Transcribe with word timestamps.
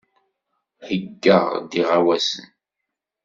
Heyyaɣ-d 0.85 1.71
iɣawasen. 1.81 2.47